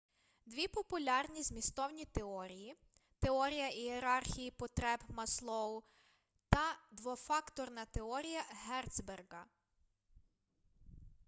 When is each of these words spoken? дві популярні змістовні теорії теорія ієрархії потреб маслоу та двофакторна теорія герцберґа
дві 0.45 0.67
популярні 0.67 1.43
змістовні 1.43 2.05
теорії 2.05 2.75
теорія 3.19 3.69
ієрархії 3.69 4.51
потреб 4.51 4.99
маслоу 5.09 5.81
та 6.49 6.77
двофакторна 6.91 7.85
теорія 7.85 8.43
герцберґа 8.67 9.45